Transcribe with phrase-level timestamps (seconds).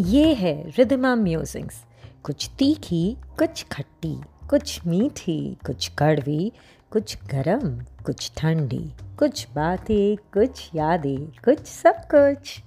[0.00, 1.84] ये है रिदमा म्यूजिंग्स
[2.24, 4.20] कुछ तीखी, कुछ खट्टी,
[4.50, 6.52] कुछ मीठी, कुछ कड़वी,
[6.90, 12.62] कुछ गरम, कुछ ठंडी, कुछ बातें, कुछ यादें, कुछ सब कुछ।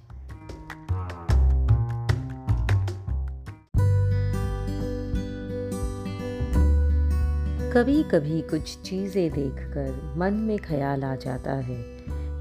[7.72, 11.82] कभी कभी कुछ चीज़ें देखकर मन में ख्याल आ जाता है।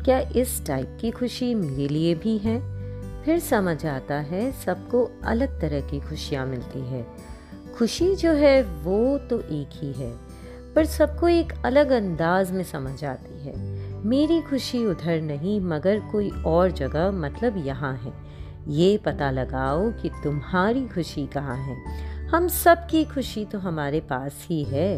[0.03, 2.76] क्या इस टाइप की खुशी मेरे लिए भी है?
[3.27, 7.05] फिर समझ आता है सबको अलग तरह की खुशियाँ मिलती है।
[7.77, 10.11] खुशी जो है वो तो एक ही है,
[10.75, 13.55] पर सबको एक अलग अंदाज में समझ आती है।
[14.05, 18.13] मेरी खुशी उधर नहीं, मगर कोई और जगह मतलब यहाँ है।
[18.67, 21.77] ये पता लगाओ कि तुम्हारी खुशी कहाँ है।
[22.27, 24.97] हम सब की खुशी तो हमारे पास ही है,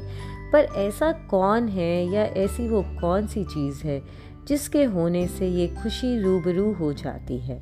[0.52, 4.02] पर ऐसा कौन है या ऐसी वो कौन सी चीज़ है
[4.48, 7.60] जिसके होने से ये खुशी रूबरू हो जाती है।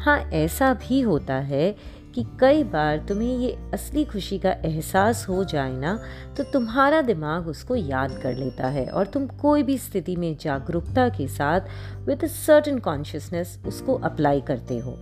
[0.00, 1.76] हाँ ऐसा भी होता है
[2.14, 6.02] कि कई बार तुम्हें ये असली खुशी का एहसास हो जाए ना
[6.36, 11.08] तो तुम्हारा दिमाग उसको याद कर लेता है और तुम कोई भी स्थिति में जागरूकता
[11.08, 11.60] के साथ
[12.06, 14.98] विद सर्टन कॉन्शियसनेस उसको अप्लाई करते हो।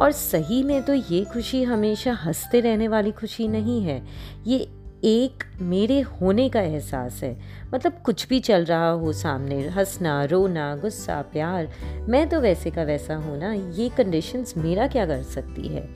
[0.00, 4.02] और सही में तो ये खुशी हमेशा हँसते रहने वाली खुशी नहीं है।
[4.46, 4.68] ये
[5.06, 7.36] एक मेरे होने का एहसास है।
[7.74, 11.68] मतलब कुछ भी चल रहा हो सामने, हंसना, रोना, गुस्सा, प्यार,
[12.08, 15.88] मैं तो वैसे का वैसा हूँ ना, ये कंडीशंस मेरा क्या कर सकती है?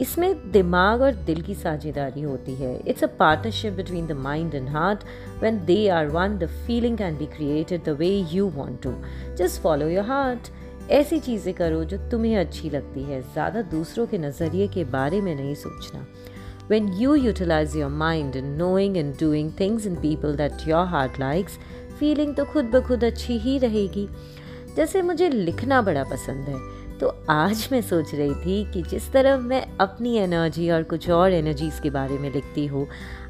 [0.00, 4.68] इसमें दिमाग और दिल की साझेदारी होती है। It's a partnership between the mind and
[4.68, 5.04] heart
[5.40, 8.94] when they are one the feeling can be created the way you want to
[9.36, 10.48] just follow your heart
[10.90, 15.34] ऐसी चीज़ें करो जो तुम्हें अच्छी लगती है। ज़्यादा दूसरों के नज़रिए के बारे में
[15.34, 16.06] नहीं सोचना।
[16.68, 21.18] When you utilize your mind in knowing and doing things and people that your heart
[21.18, 21.58] likes,
[21.98, 24.08] feeling तो खुद ब खुद अच्छी ही रहेगी।
[24.76, 29.36] जैसे मुझे लिखना बड़ा पसंद है तो आज मैं सोच रही थी कि जिस तरह
[29.36, 32.86] मैं अपनी एनर्जी और कुछ और एनर्जीज के बारे में लिखती हूँ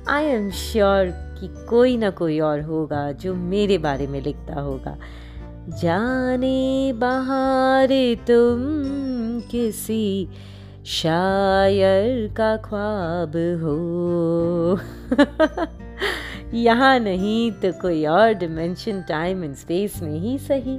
[0.08, 1.06] आई एम श्योर
[1.40, 4.96] कि कोई ना कोई और होगा जो मेरे बारे में लिखता होगा।
[5.82, 7.88] जाने बहार
[8.26, 8.60] तुम
[9.50, 10.28] किसी
[10.84, 14.78] शायर का ख्वाब हो।
[16.54, 20.78] यहाँ नहीं तो कोई और डिमेंशन टाइम एंड स्पेस में ही सही।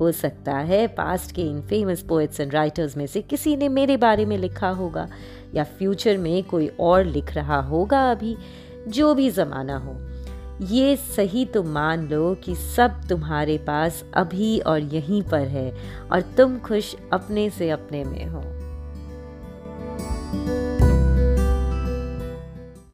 [0.00, 3.96] हो सकता है पास्ट के इन फ़ेमस पोइट्स एंड राइटर्स में से किसी ने मेरे
[3.96, 5.08] बारे में लिखा होगा,
[5.54, 8.36] या फ्यूचर में कोई और लिख रहा होगा अभी,
[8.88, 9.96] जो भी ज़माना हो।
[10.66, 15.70] ये सही तो मान लो कि सब तुम्हारे पास अभी और यहीं पर है,
[16.12, 18.59] और तुम खुश अपने से अपने में हो।
[20.32, 20.59] Thank you.